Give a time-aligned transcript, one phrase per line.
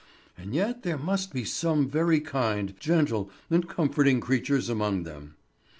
[0.35, 5.35] And yet there must be some very kind, gentle, and comforting creatures among them.